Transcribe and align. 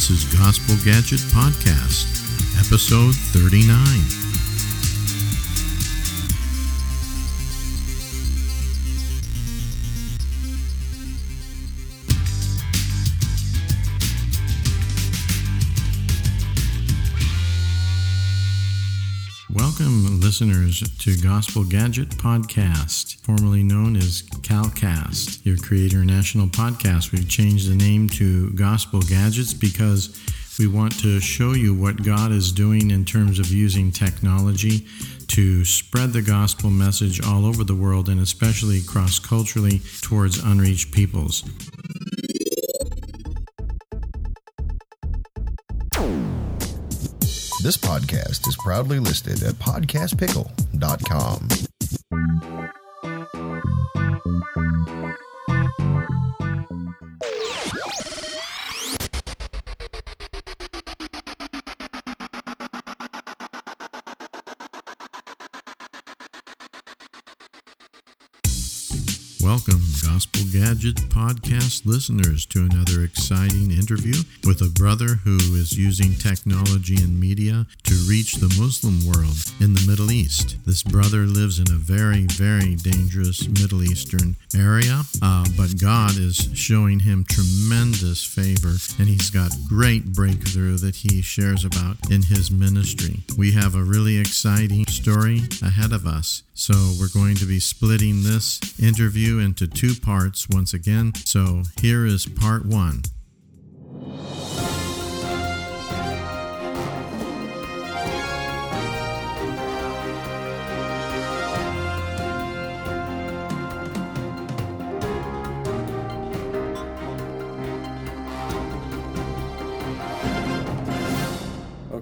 This 0.02 0.24
is 0.24 0.34
Gospel 0.36 0.74
Gadget 0.84 1.20
Podcast, 1.30 2.08
episode 2.58 3.14
39. 3.14 4.21
Listeners, 20.32 20.80
to 21.00 21.14
Gospel 21.18 21.62
Gadget 21.62 22.08
Podcast, 22.08 23.20
formerly 23.20 23.62
known 23.62 23.96
as 23.96 24.22
CalCast, 24.40 25.44
your 25.44 25.58
Create 25.58 25.92
International 25.92 26.46
podcast. 26.46 27.12
We've 27.12 27.28
changed 27.28 27.70
the 27.70 27.74
name 27.74 28.08
to 28.16 28.48
Gospel 28.52 29.02
Gadgets 29.02 29.52
because 29.52 30.18
we 30.58 30.66
want 30.66 30.98
to 31.00 31.20
show 31.20 31.52
you 31.52 31.74
what 31.74 32.02
God 32.02 32.32
is 32.32 32.50
doing 32.50 32.92
in 32.92 33.04
terms 33.04 33.38
of 33.38 33.48
using 33.48 33.90
technology 33.90 34.86
to 35.28 35.66
spread 35.66 36.14
the 36.14 36.22
gospel 36.22 36.70
message 36.70 37.22
all 37.22 37.44
over 37.44 37.62
the 37.62 37.74
world 37.74 38.08
and 38.08 38.18
especially 38.18 38.80
cross 38.80 39.18
culturally 39.18 39.82
towards 40.00 40.42
unreached 40.42 40.92
peoples. 40.92 41.44
This 47.62 47.76
podcast 47.76 48.48
is 48.48 48.56
proudly 48.56 48.98
listed 48.98 49.44
at 49.44 49.54
podcastpickle.com. 49.54 52.51
Welcome, 69.42 69.82
Gospel 70.06 70.42
Gadget 70.52 70.94
podcast 71.10 71.84
listeners, 71.84 72.46
to 72.46 72.60
another 72.60 73.02
exciting 73.02 73.72
interview 73.72 74.14
with 74.46 74.62
a 74.62 74.70
brother 74.70 75.18
who 75.24 75.36
is 75.56 75.76
using 75.76 76.14
technology 76.14 76.94
and 76.94 77.18
media 77.18 77.66
to 77.82 77.94
reach 78.08 78.34
the 78.34 78.54
Muslim 78.56 79.04
world 79.04 79.34
in 79.58 79.74
the 79.74 79.84
Middle 79.84 80.12
East. 80.12 80.58
This 80.64 80.84
brother 80.84 81.26
lives 81.26 81.58
in 81.58 81.66
a 81.74 81.76
very, 81.76 82.26
very 82.26 82.76
dangerous 82.76 83.48
Middle 83.48 83.82
Eastern 83.82 84.36
area, 84.54 85.02
uh, 85.20 85.44
but 85.56 85.80
God 85.80 86.16
is 86.18 86.48
showing 86.54 87.00
him 87.00 87.24
tremendous 87.24 88.24
favor, 88.24 88.74
and 89.00 89.08
he's 89.08 89.30
got 89.30 89.50
great 89.68 90.12
breakthrough 90.12 90.76
that 90.76 90.94
he 90.94 91.20
shares 91.20 91.64
about 91.64 91.96
in 92.12 92.22
his 92.22 92.52
ministry. 92.52 93.24
We 93.36 93.50
have 93.52 93.74
a 93.74 93.82
really 93.82 94.18
exciting 94.18 94.86
story 94.86 95.42
ahead 95.60 95.92
of 95.92 96.06
us. 96.06 96.44
So, 96.54 96.74
we're 97.00 97.08
going 97.08 97.34
to 97.36 97.46
be 97.46 97.58
splitting 97.58 98.22
this 98.22 98.60
interview 98.78 99.31
into 99.38 99.66
two 99.66 99.94
parts 99.94 100.48
once 100.48 100.74
again. 100.74 101.12
So, 101.24 101.62
here 101.80 102.06
is 102.06 102.26
part 102.26 102.64
one. 102.66 103.02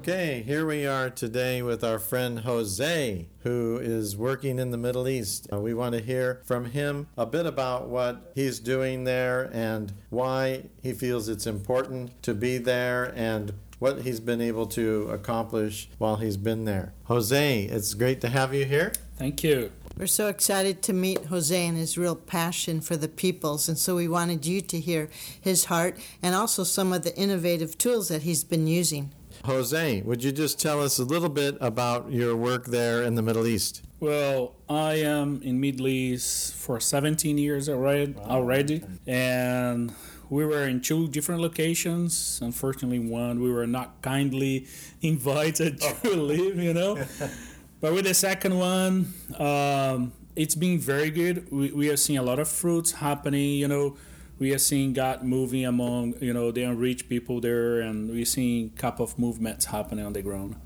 Okay, 0.00 0.42
here 0.46 0.64
we 0.64 0.86
are 0.86 1.10
today 1.10 1.60
with 1.60 1.84
our 1.84 1.98
friend 1.98 2.38
Jose, 2.38 3.28
who 3.40 3.78
is 3.82 4.16
working 4.16 4.58
in 4.58 4.70
the 4.70 4.78
Middle 4.78 5.06
East. 5.06 5.46
Uh, 5.52 5.60
we 5.60 5.74
want 5.74 5.94
to 5.94 6.00
hear 6.00 6.40
from 6.46 6.64
him 6.70 7.08
a 7.18 7.26
bit 7.26 7.44
about 7.44 7.90
what 7.90 8.32
he's 8.34 8.60
doing 8.60 9.04
there 9.04 9.50
and 9.52 9.92
why 10.08 10.62
he 10.82 10.94
feels 10.94 11.28
it's 11.28 11.46
important 11.46 12.22
to 12.22 12.32
be 12.32 12.56
there 12.56 13.12
and 13.14 13.52
what 13.78 14.00
he's 14.00 14.20
been 14.20 14.40
able 14.40 14.64
to 14.68 15.10
accomplish 15.10 15.90
while 15.98 16.16
he's 16.16 16.38
been 16.38 16.64
there. 16.64 16.94
Jose, 17.04 17.64
it's 17.64 17.92
great 17.92 18.22
to 18.22 18.30
have 18.30 18.54
you 18.54 18.64
here. 18.64 18.92
Thank 19.18 19.44
you. 19.44 19.70
We're 19.98 20.06
so 20.06 20.28
excited 20.28 20.80
to 20.84 20.94
meet 20.94 21.26
Jose 21.26 21.66
and 21.66 21.76
his 21.76 21.98
real 21.98 22.16
passion 22.16 22.80
for 22.80 22.96
the 22.96 23.06
peoples, 23.06 23.68
and 23.68 23.76
so 23.76 23.96
we 23.96 24.08
wanted 24.08 24.46
you 24.46 24.62
to 24.62 24.80
hear 24.80 25.10
his 25.38 25.66
heart 25.66 25.98
and 26.22 26.34
also 26.34 26.64
some 26.64 26.94
of 26.94 27.02
the 27.02 27.14
innovative 27.18 27.76
tools 27.76 28.08
that 28.08 28.22
he's 28.22 28.44
been 28.44 28.66
using. 28.66 29.12
Jose, 29.44 30.02
would 30.02 30.22
you 30.22 30.32
just 30.32 30.60
tell 30.60 30.82
us 30.82 30.98
a 30.98 31.04
little 31.04 31.28
bit 31.28 31.56
about 31.60 32.12
your 32.12 32.36
work 32.36 32.66
there 32.66 33.02
in 33.02 33.14
the 33.14 33.22
Middle 33.22 33.46
East? 33.46 33.82
Well, 33.98 34.54
I 34.68 34.94
am 34.94 35.40
in 35.42 35.60
Middle 35.60 35.88
East 35.88 36.54
for 36.54 36.78
17 36.78 37.38
years 37.38 37.68
already, 37.68 38.14
already, 38.18 38.82
and 39.06 39.94
we 40.28 40.44
were 40.44 40.66
in 40.68 40.80
two 40.80 41.08
different 41.08 41.40
locations. 41.40 42.38
Unfortunately, 42.42 42.98
one 42.98 43.40
we 43.40 43.50
were 43.50 43.66
not 43.66 44.02
kindly 44.02 44.66
invited 45.02 45.80
to 45.80 46.10
live, 46.16 46.58
you 46.58 46.74
know. 46.74 47.02
but 47.80 47.94
with 47.94 48.04
the 48.04 48.14
second 48.14 48.58
one, 48.58 49.12
um, 49.38 50.12
it's 50.36 50.54
been 50.54 50.78
very 50.78 51.10
good. 51.10 51.50
We, 51.50 51.72
we 51.72 51.90
are 51.90 51.96
seeing 51.96 52.18
a 52.18 52.22
lot 52.22 52.38
of 52.38 52.48
fruits 52.48 52.92
happening, 52.92 53.54
you 53.54 53.68
know. 53.68 53.96
We 54.40 54.54
are 54.54 54.58
seeing 54.58 54.94
God 54.94 55.22
moving 55.22 55.66
among, 55.66 56.14
you 56.22 56.32
know, 56.32 56.50
the 56.50 56.62
unreached 56.62 57.10
people 57.10 57.42
there, 57.42 57.82
and 57.82 58.08
we're 58.08 58.24
seeing 58.24 58.72
a 58.74 58.80
couple 58.80 59.04
of 59.04 59.18
movements 59.18 59.66
happening 59.66 60.06
on 60.06 60.14
the 60.14 60.22
ground. 60.22 60.56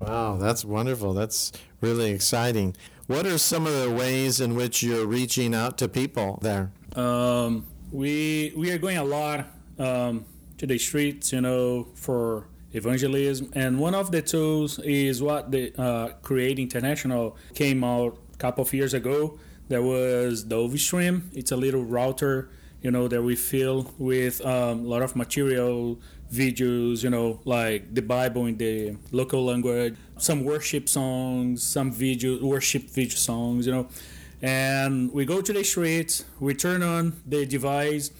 Wow, 0.00 0.36
that's 0.36 0.64
wonderful. 0.64 1.14
That's 1.14 1.52
really 1.80 2.10
exciting. 2.10 2.74
What 3.06 3.26
are 3.26 3.38
some 3.38 3.68
of 3.68 3.80
the 3.80 3.88
ways 3.88 4.40
in 4.40 4.56
which 4.56 4.82
you're 4.82 5.06
reaching 5.06 5.54
out 5.54 5.78
to 5.78 5.88
people 5.88 6.40
there? 6.42 6.72
Um, 6.96 7.66
we 7.92 8.52
we 8.56 8.72
are 8.72 8.78
going 8.78 8.98
a 8.98 9.04
lot 9.04 9.46
um, 9.78 10.24
to 10.58 10.66
the 10.66 10.78
streets, 10.78 11.32
you 11.32 11.40
know, 11.40 11.86
for 11.94 12.48
evangelism, 12.72 13.52
and 13.54 13.78
one 13.78 13.94
of 13.94 14.10
the 14.10 14.22
tools 14.22 14.80
is 14.80 15.22
what 15.22 15.52
the 15.52 15.72
uh, 15.80 16.08
Create 16.22 16.58
International 16.58 17.36
came 17.54 17.84
out 17.84 18.18
a 18.34 18.36
couple 18.38 18.62
of 18.62 18.74
years 18.74 18.92
ago. 18.92 19.38
There 19.68 19.82
was 19.82 20.48
the 20.48 20.56
DoveStream. 20.56 21.30
It's 21.32 21.52
a 21.52 21.56
little 21.56 21.84
router, 21.84 22.50
you 22.82 22.90
know, 22.90 23.08
that 23.08 23.22
we 23.22 23.36
fill 23.36 23.92
with 23.98 24.44
um, 24.44 24.84
a 24.84 24.88
lot 24.88 25.02
of 25.02 25.14
material, 25.16 25.98
videos, 26.32 27.02
you 27.02 27.10
know, 27.10 27.40
like 27.44 27.94
the 27.94 28.02
Bible 28.02 28.46
in 28.46 28.56
the 28.56 28.96
local 29.12 29.44
language, 29.44 29.96
some 30.16 30.44
worship 30.44 30.88
songs, 30.88 31.62
some 31.62 31.92
video 31.92 32.42
worship 32.44 32.84
video 32.84 33.16
songs, 33.16 33.66
you 33.66 33.72
know. 33.72 33.88
And 34.42 35.12
we 35.12 35.26
go 35.26 35.42
to 35.42 35.52
the 35.52 35.64
streets, 35.64 36.24
we 36.38 36.54
turn 36.54 36.82
on 36.82 37.20
the 37.26 37.44
device, 37.44 38.10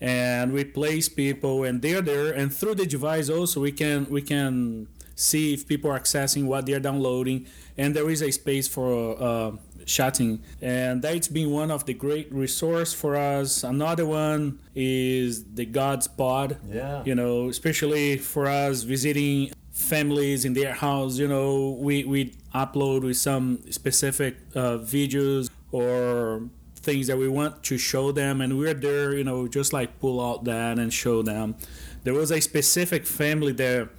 and 0.00 0.52
we 0.52 0.64
place 0.64 1.08
people, 1.08 1.64
and 1.64 1.82
they're 1.82 2.02
there. 2.02 2.32
And 2.32 2.54
through 2.54 2.76
the 2.76 2.86
device 2.86 3.28
also, 3.28 3.60
we 3.60 3.72
can 3.72 4.06
we 4.08 4.22
can 4.22 4.86
see 5.16 5.54
if 5.54 5.66
people 5.66 5.90
are 5.90 5.98
accessing 5.98 6.44
what 6.44 6.66
they're 6.66 6.78
downloading, 6.78 7.46
and 7.76 7.96
there 7.96 8.08
is 8.10 8.22
a 8.22 8.30
space 8.30 8.68
for 8.68 9.20
uh, 9.20 9.52
chatting, 9.86 10.42
and 10.60 11.00
that's 11.00 11.28
been 11.28 11.50
one 11.50 11.70
of 11.70 11.86
the 11.86 11.94
great 11.94 12.30
resource 12.32 12.92
for 12.92 13.16
us. 13.16 13.64
Another 13.64 14.04
one 14.04 14.58
is 14.74 15.44
the 15.44 15.64
God's 15.64 16.08
Pod. 16.08 16.58
Yeah. 16.70 17.02
You 17.04 17.14
know, 17.14 17.48
especially 17.48 18.18
for 18.18 18.46
us 18.46 18.82
visiting 18.82 19.52
families 19.70 20.44
in 20.44 20.52
their 20.54 20.74
house. 20.74 21.16
You 21.18 21.28
know, 21.28 21.78
we 21.80 22.04
we 22.04 22.34
upload 22.54 23.02
with 23.02 23.16
some 23.16 23.60
specific 23.70 24.36
uh, 24.54 24.78
videos 24.78 25.48
or 25.72 26.42
things 26.76 27.06
that 27.08 27.18
we 27.18 27.28
want 27.28 27.62
to 27.64 27.78
show 27.78 28.12
them, 28.12 28.40
and 28.40 28.58
we're 28.58 28.74
there, 28.74 29.14
you 29.16 29.24
know, 29.24 29.48
just 29.48 29.72
like 29.72 29.98
pull 30.00 30.20
out 30.20 30.44
that 30.44 30.78
and 30.78 30.92
show 30.92 31.22
them. 31.22 31.56
There 32.04 32.14
was 32.14 32.30
a 32.30 32.40
specific 32.40 33.06
family 33.06 33.52
there. 33.52 33.90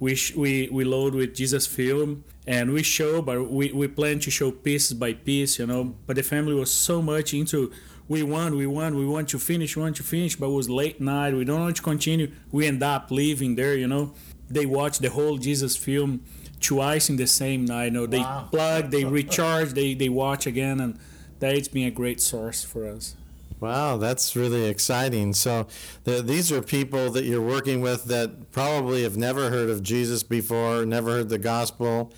We, 0.00 0.14
sh- 0.14 0.36
we 0.36 0.68
we 0.70 0.84
load 0.84 1.14
with 1.14 1.34
Jesus 1.34 1.66
film 1.66 2.24
and 2.48 2.72
we 2.72 2.82
show, 2.82 3.20
but 3.20 3.50
we, 3.50 3.70
we 3.72 3.86
plan 3.88 4.18
to 4.20 4.30
show 4.30 4.50
piece 4.50 4.90
by 4.94 5.12
piece, 5.12 5.58
you 5.58 5.66
know. 5.66 5.94
But 6.06 6.16
the 6.16 6.22
family 6.22 6.54
was 6.54 6.70
so 6.70 7.02
much 7.02 7.34
into 7.34 7.70
we 8.08 8.22
want 8.22 8.56
we 8.56 8.66
want 8.66 8.94
we 8.96 9.04
want 9.04 9.28
to 9.28 9.38
finish, 9.38 9.76
we 9.76 9.82
want 9.82 9.96
to 9.96 10.02
finish, 10.02 10.34
but 10.34 10.46
it 10.46 10.54
was 10.54 10.68
late 10.70 10.98
night. 10.98 11.34
We 11.34 11.44
don't 11.44 11.60
want 11.60 11.76
to 11.76 11.82
continue. 11.82 12.32
We 12.50 12.66
end 12.66 12.82
up 12.82 13.10
leaving 13.10 13.56
there, 13.56 13.76
you 13.76 13.86
know. 13.86 14.14
They 14.48 14.64
watch 14.64 14.98
the 14.98 15.10
whole 15.10 15.36
Jesus 15.36 15.76
film 15.76 16.22
twice 16.58 17.10
in 17.10 17.16
the 17.16 17.26
same 17.26 17.66
night. 17.66 17.86
You 17.86 17.90
know, 17.90 18.06
they 18.06 18.20
Wow. 18.20 18.48
plug, 18.50 18.90
they 18.90 19.04
recharge, 19.18 19.74
they 19.74 19.92
they 19.92 20.08
watch 20.08 20.46
again, 20.46 20.80
and 20.80 20.98
that's 21.40 21.68
been 21.68 21.86
a 21.86 21.90
great 21.90 22.18
source 22.20 22.64
for 22.64 22.88
us. 22.88 23.14
Wow, 23.60 23.96
that's 23.96 24.36
really 24.36 24.66
exciting. 24.66 25.32
So, 25.34 25.66
the, 26.04 26.22
these 26.22 26.52
are 26.52 26.62
people 26.62 27.10
that 27.10 27.24
you're 27.24 27.42
working 27.42 27.80
with 27.80 28.04
that 28.04 28.52
probably 28.52 29.02
have 29.02 29.16
never 29.16 29.50
heard 29.50 29.68
of 29.68 29.82
Jesus 29.82 30.22
before, 30.22 30.86
never 30.86 31.10
heard 31.10 31.28
the 31.28 31.38
gospel, 31.38 32.12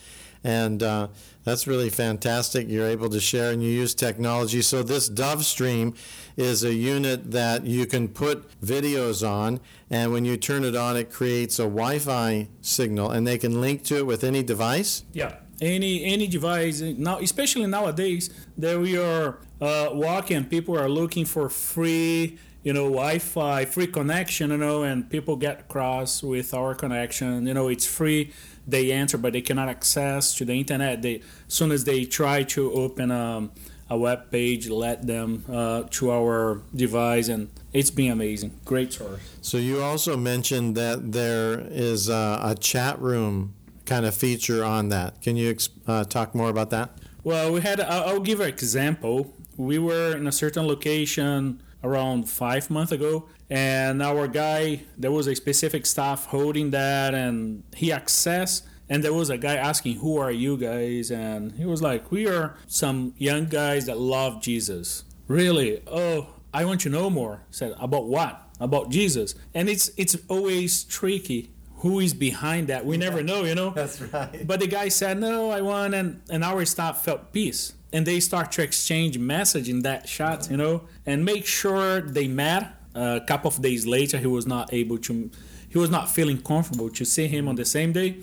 and 0.44 0.82
uh, 0.82 1.08
that's 1.44 1.66
really 1.66 1.88
fantastic. 1.88 2.68
You're 2.68 2.86
able 2.86 3.08
to 3.10 3.20
share 3.20 3.52
and 3.52 3.62
you 3.62 3.70
use 3.70 3.94
technology. 3.94 4.60
So, 4.60 4.82
this 4.82 5.08
Dove 5.08 5.46
Stream 5.46 5.94
is 6.36 6.62
a 6.62 6.74
unit 6.74 7.30
that 7.30 7.64
you 7.64 7.86
can 7.86 8.08
put 8.08 8.60
videos 8.60 9.26
on, 9.26 9.60
and 9.88 10.12
when 10.12 10.26
you 10.26 10.36
turn 10.36 10.62
it 10.62 10.76
on, 10.76 10.94
it 10.94 11.10
creates 11.10 11.58
a 11.58 11.64
Wi 11.64 12.00
Fi 12.00 12.48
signal, 12.60 13.10
and 13.10 13.26
they 13.26 13.38
can 13.38 13.62
link 13.62 13.82
to 13.84 13.96
it 13.96 14.06
with 14.06 14.24
any 14.24 14.42
device. 14.42 15.04
Yeah. 15.14 15.36
Any 15.62 16.04
any 16.04 16.26
device 16.26 16.80
now, 16.80 17.18
especially 17.18 17.66
nowadays 17.66 18.30
that 18.56 18.78
we 18.78 18.96
are 18.96 19.40
uh, 19.60 19.90
walking, 19.92 20.44
people 20.44 20.78
are 20.78 20.88
looking 20.88 21.24
for 21.24 21.48
free, 21.48 22.38
you 22.62 22.72
know, 22.72 22.84
Wi-Fi, 22.84 23.64
free 23.64 23.86
connection, 23.86 24.50
you 24.50 24.56
know, 24.56 24.82
and 24.82 25.08
people 25.08 25.36
get 25.36 25.60
across 25.60 26.22
with 26.22 26.52
our 26.54 26.74
connection. 26.74 27.46
You 27.46 27.54
know, 27.54 27.68
it's 27.68 27.86
free. 27.86 28.32
They 28.66 28.92
enter, 28.92 29.18
but 29.18 29.32
they 29.32 29.40
cannot 29.40 29.68
access 29.68 30.34
to 30.36 30.44
the 30.44 30.54
internet. 30.54 31.02
They 31.02 31.16
as 31.48 31.54
soon 31.54 31.72
as 31.72 31.84
they 31.84 32.04
try 32.04 32.42
to 32.44 32.72
open 32.72 33.10
um, 33.10 33.50
a 33.88 33.98
web 33.98 34.30
page, 34.30 34.68
let 34.68 35.06
them 35.06 35.44
uh, 35.48 35.82
to 35.90 36.12
our 36.12 36.62
device, 36.74 37.28
and 37.28 37.50
it's 37.72 37.90
been 37.90 38.12
amazing. 38.12 38.52
Great 38.64 38.92
source. 38.92 39.20
So 39.42 39.56
you 39.58 39.82
also 39.82 40.16
mentioned 40.16 40.76
that 40.76 41.10
there 41.12 41.60
is 41.68 42.08
a, 42.08 42.38
a 42.42 42.54
chat 42.54 43.00
room 43.00 43.54
kind 43.86 44.06
of 44.06 44.14
feature 44.14 44.64
on 44.64 44.90
that. 44.90 45.20
Can 45.20 45.36
you 45.36 45.56
uh, 45.88 46.04
talk 46.04 46.34
more 46.34 46.50
about 46.50 46.70
that? 46.70 46.90
Well, 47.24 47.52
we 47.52 47.60
had. 47.60 47.80
I'll 47.80 48.20
give 48.20 48.40
an 48.40 48.48
example. 48.48 49.34
We 49.60 49.78
were 49.78 50.16
in 50.16 50.26
a 50.26 50.32
certain 50.32 50.66
location 50.66 51.62
around 51.84 52.30
five 52.30 52.70
months 52.70 52.92
ago, 52.92 53.28
and 53.50 54.02
our 54.02 54.26
guy, 54.26 54.84
there 54.96 55.12
was 55.12 55.26
a 55.26 55.34
specific 55.34 55.84
staff 55.84 56.26
holding 56.26 56.70
that, 56.70 57.14
and 57.14 57.62
he 57.76 57.90
accessed. 57.90 58.62
And 58.88 59.04
there 59.04 59.12
was 59.12 59.28
a 59.28 59.36
guy 59.36 59.56
asking, 59.56 59.96
"Who 59.96 60.16
are 60.16 60.32
you 60.32 60.56
guys?" 60.56 61.10
And 61.10 61.52
he 61.52 61.66
was 61.66 61.82
like, 61.82 62.10
"We 62.10 62.26
are 62.26 62.56
some 62.66 63.12
young 63.18 63.44
guys 63.46 63.84
that 63.84 63.98
love 63.98 64.40
Jesus." 64.40 65.04
Really? 65.28 65.82
Oh, 65.86 66.28
I 66.54 66.64
want 66.64 66.80
to 66.80 66.88
know 66.88 67.10
more. 67.10 67.42
Said 67.50 67.74
about 67.78 68.06
what? 68.08 68.40
About 68.58 68.90
Jesus. 68.90 69.34
And 69.52 69.68
it's 69.68 69.90
it's 69.98 70.16
always 70.28 70.84
tricky. 70.84 71.50
Who 71.80 71.98
is 72.00 72.12
behind 72.12 72.68
that? 72.68 72.84
We 72.84 72.96
never 72.96 73.22
know, 73.22 73.44
you 73.44 73.54
know. 73.54 73.70
That's 73.74 74.00
right. 74.00 74.46
But 74.46 74.60
the 74.60 74.66
guy 74.66 74.88
said, 74.88 75.18
"No, 75.18 75.50
I 75.50 75.60
won," 75.60 75.94
and 75.94 76.20
and 76.30 76.44
our 76.44 76.64
staff 76.64 77.04
felt 77.04 77.32
peace, 77.32 77.72
and 77.92 78.06
they 78.06 78.20
start 78.20 78.52
to 78.52 78.62
exchange 78.62 79.18
message 79.18 79.68
in 79.68 79.80
that 79.82 80.08
shot, 80.08 80.50
you 80.50 80.56
know, 80.56 80.82
and 81.06 81.24
make 81.24 81.46
sure 81.46 82.00
they 82.00 82.28
met. 82.28 82.76
a 82.94 83.20
couple 83.26 83.48
of 83.48 83.62
days 83.62 83.86
later, 83.86 84.18
he 84.18 84.26
was 84.26 84.46
not 84.46 84.72
able 84.74 84.98
to, 84.98 85.30
he 85.68 85.78
was 85.78 85.90
not 85.90 86.08
feeling 86.16 86.42
comfortable 86.42 86.90
to 86.90 87.04
see 87.04 87.28
him 87.28 87.46
on 87.46 87.54
the 87.54 87.64
same 87.64 87.92
day, 87.92 88.16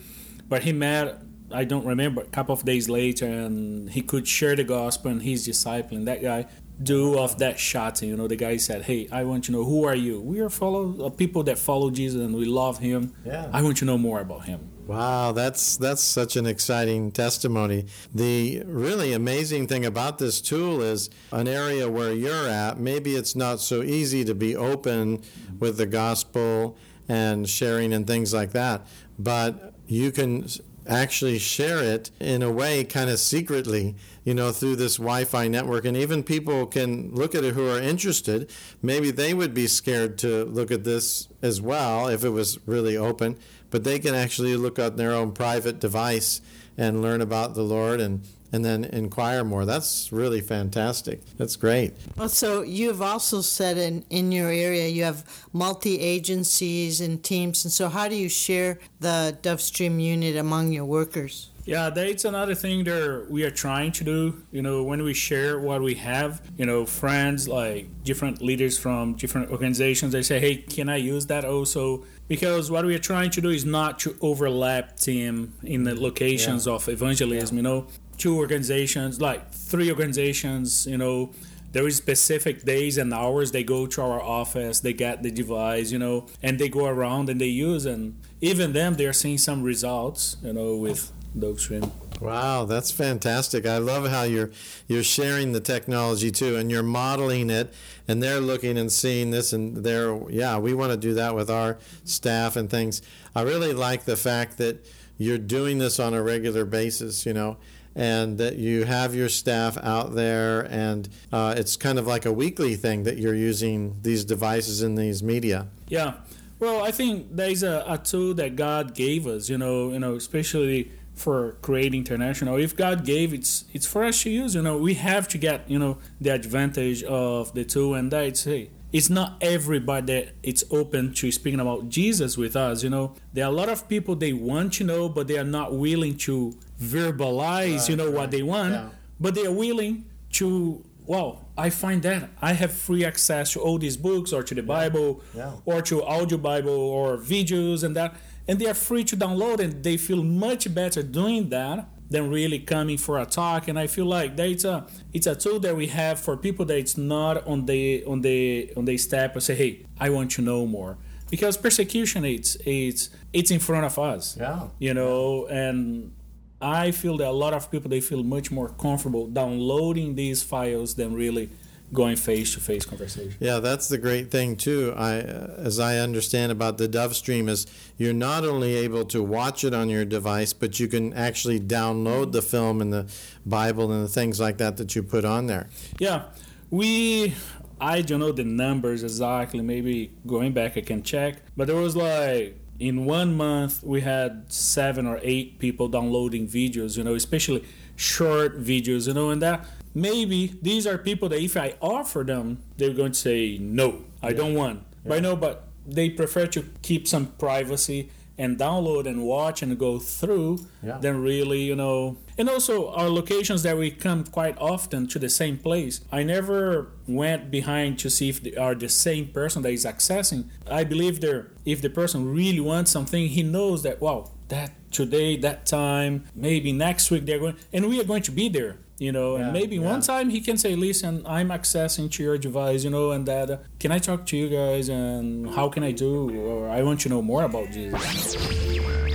but 0.49 0.63
he 0.63 0.73
met. 0.73 1.21
I 1.49 1.63
don't 1.63 1.85
remember 1.85 2.21
a 2.21 2.31
couple 2.37 2.53
of 2.53 2.63
days 2.65 2.89
later, 2.89 3.25
and 3.25 3.89
he 3.89 4.01
could 4.01 4.27
share 4.27 4.55
the 4.57 4.65
gospel 4.65 5.09
and 5.11 5.21
his 5.21 5.45
disciple. 5.45 5.95
And 5.97 6.05
that 6.07 6.21
guy 6.21 6.47
do 6.81 7.17
of 7.17 7.39
that 7.39 7.59
shot, 7.59 8.01
you 8.01 8.15
know, 8.15 8.27
the 8.27 8.35
guy 8.35 8.57
said, 8.57 8.83
"Hey, 8.83 9.07
I 9.11 9.23
want 9.23 9.45
to 9.45 9.51
know 9.51 9.63
who 9.63 9.85
are 9.85 9.95
you? 9.95 10.21
We 10.21 10.39
are 10.39 10.49
follow 10.49 11.05
uh, 11.05 11.09
people 11.09 11.43
that 11.43 11.57
follow 11.57 11.89
Jesus 11.89 12.21
and 12.21 12.35
we 12.35 12.45
love 12.45 12.79
him. 12.79 13.13
Yeah. 13.25 13.49
I 13.51 13.61
want 13.61 13.77
to 13.77 13.85
know 13.85 13.97
more 13.97 14.19
about 14.19 14.45
him." 14.45 14.69
Wow, 14.87 15.33
that's 15.33 15.75
that's 15.75 16.01
such 16.01 16.37
an 16.37 16.45
exciting 16.45 17.11
testimony. 17.11 17.87
The 18.15 18.63
really 18.65 19.11
amazing 19.11 19.67
thing 19.67 19.85
about 19.85 20.17
this 20.17 20.39
tool 20.39 20.81
is 20.81 21.09
an 21.33 21.47
area 21.47 21.89
where 21.89 22.13
you're 22.13 22.47
at, 22.47 22.79
maybe 22.79 23.15
it's 23.15 23.35
not 23.35 23.59
so 23.59 23.83
easy 23.83 24.23
to 24.23 24.33
be 24.33 24.55
open 24.55 25.21
with 25.59 25.77
the 25.77 25.87
gospel 25.87 26.77
and 27.09 27.49
sharing 27.49 27.91
and 27.91 28.07
things 28.07 28.33
like 28.33 28.51
that, 28.51 28.87
but 29.19 29.73
you 29.87 30.11
can 30.11 30.47
actually 30.87 31.39
share 31.39 31.83
it 31.83 32.11
in 32.19 32.41
a 32.41 32.51
way 32.51 32.83
kind 32.83 33.09
of 33.09 33.19
secretly, 33.19 33.95
you 34.23 34.33
know, 34.33 34.51
through 34.51 34.77
this 34.77 34.97
Wi-Fi 34.97 35.47
network 35.47 35.85
and 35.85 35.97
even 35.97 36.23
people 36.23 36.65
can 36.65 37.13
look 37.13 37.35
at 37.35 37.43
it 37.43 37.53
who 37.53 37.69
are 37.69 37.79
interested. 37.79 38.49
Maybe 38.81 39.11
they 39.11 39.33
would 39.33 39.53
be 39.53 39.67
scared 39.67 40.17
to 40.19 40.45
look 40.45 40.71
at 40.71 40.83
this 40.83 41.27
as 41.41 41.61
well 41.61 42.07
if 42.07 42.23
it 42.23 42.29
was 42.29 42.59
really 42.65 42.97
open 42.97 43.37
but 43.69 43.83
they 43.83 43.99
can 43.99 44.15
actually 44.15 44.55
look 44.55 44.79
on 44.79 44.95
their 44.95 45.11
own 45.13 45.31
private 45.31 45.79
device 45.79 46.41
and 46.77 47.01
learn 47.01 47.21
about 47.21 47.53
the 47.53 47.63
Lord 47.63 47.99
and 47.99 48.25
and 48.51 48.63
then 48.63 48.85
inquire 48.85 49.43
more. 49.43 49.65
That's 49.65 50.11
really 50.11 50.41
fantastic. 50.41 51.21
That's 51.37 51.55
great. 51.55 51.93
Well, 52.17 52.29
so 52.29 52.61
you've 52.61 53.01
also 53.01 53.41
said 53.41 53.77
in, 53.77 54.05
in 54.09 54.31
your 54.31 54.49
area 54.49 54.87
you 54.87 55.03
have 55.03 55.23
multi 55.53 55.99
agencies 55.99 57.01
and 57.01 57.23
teams, 57.23 57.65
and 57.65 57.71
so 57.71 57.89
how 57.89 58.07
do 58.07 58.15
you 58.15 58.29
share 58.29 58.79
the 58.99 59.37
DoveStream 59.41 60.01
unit 60.01 60.35
among 60.35 60.71
your 60.71 60.85
workers? 60.85 61.49
Yeah, 61.67 61.89
that's 61.89 62.23
another 62.23 62.55
thing 62.55 62.85
that 62.85 63.25
we 63.29 63.43
are 63.43 63.51
trying 63.51 63.91
to 63.91 64.05
do. 64.05 64.41
You 64.53 64.61
know, 64.61 64.83
when 64.83 65.03
we 65.03 65.13
share 65.13 65.59
what 65.59 65.81
we 65.81 65.95
have, 65.95 66.41
you 66.57 66.65
know, 66.65 66.85
friends 66.85 67.45
like 67.49 67.89
different 68.05 68.41
leaders 68.41 68.77
from 68.77 69.15
different 69.15 69.51
organizations, 69.51 70.13
they 70.13 70.23
say, 70.23 70.39
"Hey, 70.39 70.55
can 70.55 70.87
I 70.87 70.95
use 70.95 71.25
that 71.25 71.43
also?" 71.43 72.05
Because 72.29 72.71
what 72.71 72.85
we 72.85 72.95
are 72.95 73.05
trying 73.13 73.31
to 73.31 73.41
do 73.41 73.49
is 73.49 73.65
not 73.65 73.99
to 73.99 74.15
overlap 74.21 74.97
team 74.97 75.53
in 75.61 75.83
the 75.83 75.93
locations 75.93 76.67
of 76.67 76.87
evangelism. 76.87 77.57
You 77.57 77.63
know, 77.63 77.87
two 78.17 78.37
organizations, 78.37 79.21
like 79.21 79.51
three 79.51 79.89
organizations. 79.89 80.85
You 80.87 80.97
know, 80.97 81.31
there 81.71 81.87
is 81.87 81.97
specific 81.97 82.63
days 82.63 82.97
and 82.97 83.13
hours 83.13 83.51
they 83.51 83.63
go 83.63 83.85
to 83.85 84.01
our 84.01 84.21
office 84.21 84.79
they 84.79 84.93
get 84.93 85.21
the 85.21 85.29
device 85.29 85.91
you 85.91 85.99
know 85.99 86.25
and 86.41 86.57
they 86.59 86.69
go 86.69 86.85
around 86.85 87.29
and 87.29 87.41
they 87.41 87.45
use 87.45 87.85
and 87.85 88.19
even 88.39 88.71
them 88.71 88.95
they're 88.95 89.13
seeing 89.13 89.37
some 89.37 89.61
results 89.61 90.37
you 90.41 90.53
know 90.53 90.75
with 90.77 91.11
those 91.35 91.61
stream 91.61 91.91
Wow, 92.19 92.65
that's 92.65 92.89
fantastic. 92.89 93.67
I 93.67 93.77
love 93.77 94.07
how 94.07 94.23
you're 94.23 94.49
you're 94.87 95.03
sharing 95.03 95.51
the 95.51 95.59
technology 95.59 96.31
too 96.31 96.55
and 96.55 96.71
you're 96.71 96.83
modeling 96.83 97.49
it 97.49 97.73
and 98.07 98.23
they're 98.23 98.41
looking 98.41 98.77
and 98.77 98.91
seeing 98.91 99.29
this 99.29 99.53
and 99.53 99.83
they're 99.83 100.19
yeah, 100.29 100.57
we 100.57 100.73
want 100.73 100.91
to 100.91 100.97
do 100.97 101.13
that 101.13 101.35
with 101.35 101.49
our 101.49 101.77
staff 102.05 102.55
and 102.55 102.69
things. 102.69 103.01
I 103.35 103.43
really 103.43 103.73
like 103.73 104.05
the 104.05 104.17
fact 104.17 104.57
that 104.57 104.83
you're 105.19 105.37
doing 105.37 105.77
this 105.77 105.99
on 105.99 106.13
a 106.13 106.23
regular 106.23 106.65
basis, 106.65 107.25
you 107.25 107.33
know, 107.33 107.57
and 107.97 108.37
that 108.37 108.57
you 108.57 108.83
have 108.83 109.15
your 109.15 109.27
staff 109.27 109.75
out 109.81 110.13
there 110.13 110.61
and 110.71 111.09
uh, 111.33 111.55
it's 111.57 111.75
kind 111.75 111.97
of 111.97 112.05
like 112.05 112.27
a 112.27 112.31
weekly 112.31 112.75
thing 112.75 113.03
that 113.03 113.17
you're 113.17 113.33
using 113.33 113.97
these 114.03 114.23
devices 114.23 114.83
in 114.83 114.93
these 114.93 115.23
media. 115.23 115.67
Yeah. 115.87 116.13
Well, 116.59 116.83
I 116.83 116.91
think 116.91 117.35
there's 117.35 117.63
a, 117.63 117.83
a 117.87 117.97
tool 117.97 118.35
that 118.35 118.55
God 118.55 118.93
gave 118.93 119.25
us, 119.25 119.49
you 119.49 119.57
know, 119.57 119.91
you 119.91 119.99
know, 119.99 120.13
especially 120.13 120.91
for 121.15 121.53
Create 121.63 121.95
International. 121.95 122.57
If 122.57 122.75
God 122.75 123.03
gave 123.03 123.33
it's 123.33 123.65
it's 123.73 123.87
for 123.87 124.03
us 124.03 124.21
to 124.23 124.29
use, 124.29 124.53
you 124.53 124.61
know, 124.61 124.77
we 124.77 124.93
have 124.93 125.27
to 125.29 125.39
get, 125.39 125.67
you 125.67 125.79
know, 125.79 125.97
the 126.21 126.29
advantage 126.29 127.01
of 127.03 127.53
the 127.55 127.65
tool 127.65 127.95
and 127.95 128.11
that's 128.11 128.43
hey, 128.43 128.69
it's 128.93 129.09
not 129.09 129.37
everybody 129.41 130.13
that 130.13 130.33
it's 130.43 130.63
open 130.69 131.13
to 131.15 131.31
speaking 131.31 131.59
about 131.59 131.89
Jesus 131.89 132.37
with 132.37 132.55
us, 132.55 132.83
you 132.83 132.91
know. 132.91 133.15
There 133.33 133.43
are 133.43 133.51
a 133.51 133.55
lot 133.55 133.69
of 133.69 133.89
people 133.89 134.15
they 134.15 134.33
want 134.33 134.73
to 134.73 134.83
know 134.83 135.09
but 135.09 135.27
they 135.27 135.39
are 135.39 135.43
not 135.43 135.73
willing 135.73 136.15
to 136.17 136.55
verbalize, 136.79 137.89
you 137.89 137.95
know, 137.95 138.11
what 138.11 138.31
they 138.31 138.41
want, 138.43 138.73
Yeah. 138.73 138.89
but 139.19 139.35
they 139.35 139.45
are 139.45 139.51
willing 139.51 140.05
to 140.33 140.83
well, 141.05 141.45
I 141.57 141.69
find 141.69 142.03
that 142.03 142.31
I 142.41 142.51
have 142.51 142.73
free 142.73 143.05
access 143.05 143.53
to 143.53 143.61
all 143.61 143.77
these 143.77 143.95
books 143.95 144.33
or 144.33 144.43
to 144.43 144.53
the 144.53 144.61
Bible 144.61 145.21
Yeah. 145.33 145.51
or 145.65 145.81
to 145.83 146.03
audio 146.03 146.37
Bible 146.37 146.69
or 146.97 147.17
videos 147.17 147.81
and 147.85 147.95
that, 147.95 148.13
and 148.45 148.59
they 148.59 148.67
are 148.67 148.73
free 148.73 149.05
to 149.05 149.15
download 149.15 149.59
and 149.61 149.81
they 149.85 149.95
feel 149.95 150.21
much 150.21 150.73
better 150.75 151.01
doing 151.01 151.47
that 151.47 151.87
than 152.09 152.29
really 152.29 152.59
coming 152.59 152.97
for 152.97 153.19
a 153.19 153.25
talk. 153.25 153.69
And 153.69 153.79
I 153.79 153.87
feel 153.87 154.05
like 154.05 154.35
that 154.35 154.49
it's 154.49 154.65
a 154.65 154.85
it's 155.13 155.27
a 155.27 155.35
tool 155.35 155.61
that 155.61 155.77
we 155.77 155.87
have 155.87 156.19
for 156.19 156.35
people 156.35 156.65
that 156.65 156.77
it's 156.77 156.97
not 156.97 157.47
on 157.47 157.65
the 157.67 158.03
on 158.05 158.19
the 158.19 158.73
on 158.75 158.83
the 158.83 158.97
step 158.97 159.33
and 159.35 159.41
say, 159.41 159.55
hey, 159.55 159.85
I 159.97 160.09
want 160.09 160.31
to 160.31 160.41
know 160.41 160.65
more. 160.65 160.97
Because 161.31 161.55
persecution 161.55 162.25
it's 162.25 162.57
it's 162.65 163.09
it's 163.31 163.49
in 163.51 163.59
front 163.59 163.85
of 163.85 163.97
us 163.97 164.35
Yeah. 164.37 164.67
you 164.79 164.93
know 164.93 165.45
and 165.47 166.11
i 166.61 166.91
feel 166.91 167.17
that 167.17 167.27
a 167.27 167.31
lot 167.31 167.53
of 167.53 167.69
people 167.71 167.89
they 167.89 168.01
feel 168.01 168.23
much 168.23 168.51
more 168.51 168.69
comfortable 168.69 169.27
downloading 169.27 170.15
these 170.15 170.43
files 170.43 170.95
than 170.95 171.13
really 171.13 171.49
going 171.93 172.15
face 172.15 172.53
to 172.53 172.59
face 172.59 172.85
conversation. 172.85 173.35
Yeah, 173.39 173.59
that's 173.59 173.87
the 173.87 173.97
great 173.97 174.29
thing 174.29 174.55
too. 174.55 174.93
I, 174.95 175.19
uh, 175.19 175.53
as 175.57 175.79
I 175.79 175.99
understand 175.99 176.51
about 176.51 176.77
the 176.77 176.87
Dove 176.87 177.15
Stream, 177.15 177.47
is 177.47 177.65
you're 177.97 178.13
not 178.13 178.43
only 178.43 178.75
able 178.75 179.05
to 179.05 179.23
watch 179.23 179.63
it 179.63 179.73
on 179.73 179.89
your 179.89 180.05
device, 180.05 180.53
but 180.53 180.79
you 180.79 180.87
can 180.87 181.13
actually 181.13 181.59
download 181.59 182.31
the 182.33 182.41
film 182.41 182.81
and 182.81 182.91
the 182.91 183.07
Bible 183.45 183.91
and 183.91 184.03
the 184.03 184.09
things 184.09 184.39
like 184.39 184.57
that 184.57 184.77
that 184.77 184.95
you 184.95 185.03
put 185.03 185.25
on 185.25 185.47
there. 185.47 185.69
Yeah, 185.99 186.25
we. 186.69 187.33
I 187.79 188.01
don't 188.01 188.19
know 188.19 188.31
the 188.31 188.43
numbers 188.43 189.03
exactly. 189.03 189.61
Maybe 189.61 190.11
going 190.25 190.51
back, 190.51 190.77
I 190.77 190.81
can 190.81 191.03
check. 191.03 191.35
But 191.55 191.67
there 191.67 191.75
was 191.75 191.95
like 191.95 192.59
in 192.79 193.05
one 193.05 193.35
month 193.35 193.83
we 193.83 194.01
had 194.01 194.51
seven 194.51 195.07
or 195.07 195.19
eight 195.23 195.59
people 195.59 195.87
downloading 195.87 196.47
videos. 196.47 196.97
You 196.97 197.03
know, 197.03 197.15
especially 197.15 197.63
short 197.95 198.61
videos. 198.61 199.07
You 199.07 199.13
know, 199.13 199.29
and 199.29 199.41
that 199.41 199.65
maybe 199.93 200.57
these 200.61 200.85
are 200.85 200.97
people 200.97 201.29
that 201.29 201.41
if 201.41 201.57
I 201.57 201.75
offer 201.81 202.23
them, 202.23 202.59
they're 202.77 202.93
going 202.93 203.13
to 203.13 203.19
say 203.19 203.57
no, 203.59 204.03
I 204.21 204.33
don't 204.33 204.53
want. 204.53 204.83
But 205.05 205.17
I 205.17 205.19
know, 205.19 205.35
but 205.35 205.67
they 205.85 206.09
prefer 206.09 206.47
to 206.47 206.65
keep 206.81 207.07
some 207.07 207.27
privacy 207.39 208.09
and 208.37 208.57
download 208.57 209.07
and 209.07 209.23
watch 209.23 209.61
and 209.63 209.77
go 209.79 209.97
through 209.99 210.59
Yeah. 210.83 210.97
than 210.99 211.21
really, 211.21 211.61
you 211.63 211.75
know. 211.75 212.17
And 212.37 212.49
also 212.49 212.89
our 212.91 213.09
locations 213.09 213.63
that 213.63 213.77
we 213.77 213.89
come 213.91 214.23
quite 214.23 214.55
often 214.59 215.07
to 215.07 215.19
the 215.19 215.29
same 215.29 215.57
place. 215.57 216.01
I 216.11 216.23
never 216.23 216.89
went 217.07 217.49
behind 217.49 217.97
to 217.99 218.09
see 218.09 218.29
if 218.29 218.41
they 218.43 218.55
are 218.55 218.75
the 218.75 218.89
same 218.89 219.27
person 219.27 219.63
that 219.63 219.71
is 219.71 219.85
accessing. 219.85 220.45
I 220.69 220.83
believe 220.83 221.19
there 221.21 221.47
if 221.65 221.81
the 221.81 221.89
person 221.89 222.31
really 222.33 222.59
wants 222.59 222.91
something, 222.91 223.27
he 223.27 223.43
knows 223.43 223.83
that 223.83 223.99
wow, 224.01 224.31
that 224.49 224.71
today, 224.91 225.35
that 225.37 225.65
time, 225.65 226.23
maybe 226.35 226.71
next 226.71 227.09
week 227.11 227.25
they're 227.25 227.39
going 227.39 227.55
and 227.73 227.87
we 227.89 227.99
are 227.99 228.05
going 228.05 228.23
to 228.23 228.31
be 228.31 228.49
there. 228.49 228.77
You 228.99 229.11
know, 229.11 229.37
Yeah, 229.37 229.43
and 229.43 229.53
maybe 229.53 229.75
yeah. 229.75 229.91
one 229.91 230.01
time 230.01 230.29
he 230.31 230.41
can 230.41 230.57
say, 230.57 230.75
"Listen, 230.75 231.21
I'm 231.25 231.49
accessing 231.49 232.09
to 232.13 232.23
your 232.23 232.37
device, 232.37 232.83
you 232.83 232.89
know, 232.89 233.11
and 233.11 233.25
that 233.27 233.49
uh, 233.51 233.57
can 233.79 233.91
I 233.91 233.99
talk 233.99 234.25
to 234.27 234.37
you 234.37 234.49
guys 234.49 234.89
and 234.89 235.49
how 235.55 235.69
can 235.69 235.83
I 235.83 235.91
do? 235.91 236.11
Or 236.49 236.69
I 236.69 236.81
want 236.81 237.01
to 237.01 237.09
know 237.09 237.21
more 237.21 237.43
about 237.43 237.67
Jesus." 237.71 239.06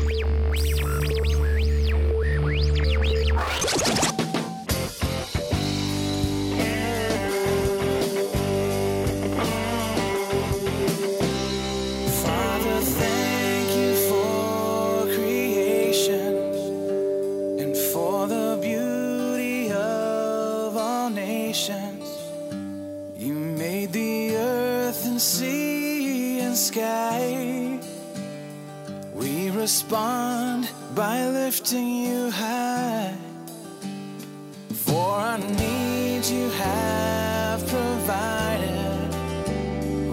You 36.32 36.48
have 36.50 37.60
provided. 37.66 39.08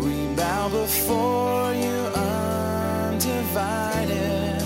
We 0.03 0.15
bow 0.35 0.69
before 0.69 1.73
you 1.73 1.97
undivided. 3.07 4.61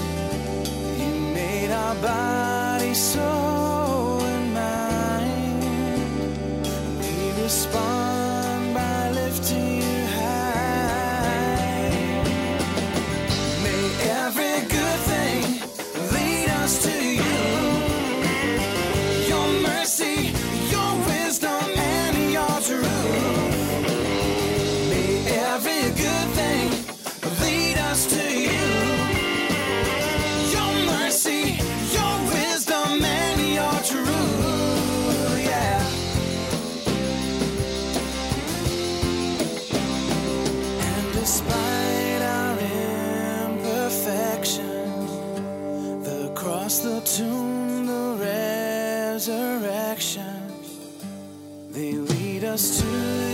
You 1.01 1.13
made 1.39 1.71
our 1.71 1.95
body, 1.95 2.93
soul, 2.93 4.21
and 4.21 4.53
mind. 4.53 5.63
We 6.99 7.13
respond 7.43 8.73
by 8.73 9.11
lifting 9.11 9.77
you 9.81 10.07
high. 10.17 11.91
May 13.65 13.83
every 14.23 14.57
good 14.75 14.99
thing 15.11 15.43
lead 16.15 16.49
us 16.61 16.73
to 16.85 16.93
you. 17.17 17.32
The 46.79 47.01
tomb, 47.01 47.85
the 47.85 48.17
resurrection, 49.19 50.51
they 51.71 51.93
lead 51.93 52.43
us 52.43 52.79
to 52.81 53.32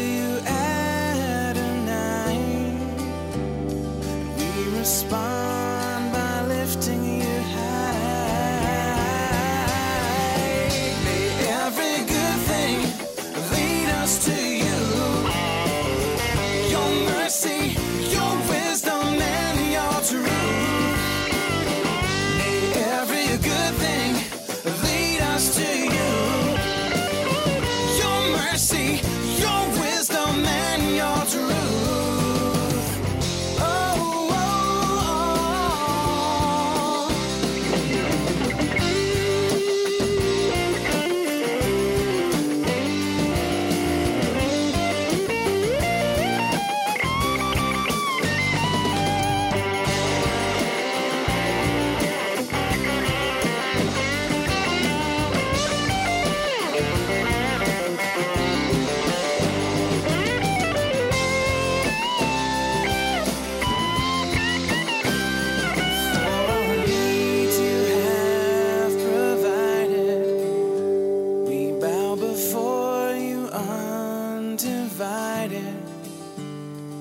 undivided. 75.01 75.75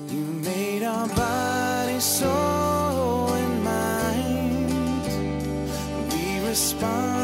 You 0.09 0.23
made 0.23 0.83
our 0.83 1.07
body, 1.07 1.99
soul, 1.99 3.33
and 3.33 3.63
mind. 3.63 5.03
We 6.11 6.39
respond 6.47 7.18